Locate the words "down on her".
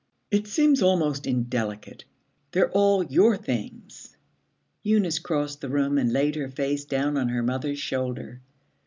6.85-7.43